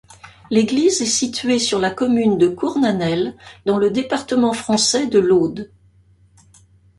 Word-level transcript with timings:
L'église 0.49 0.99
est 1.03 1.05
située 1.05 1.59
sur 1.59 1.77
la 1.77 1.91
commune 1.91 2.39
de 2.39 2.47
Cournanel, 2.47 3.37
dans 3.67 3.77
le 3.77 3.91
département 3.91 4.51
français 4.53 5.05
de 5.05 5.19
l'Aude. 5.19 5.69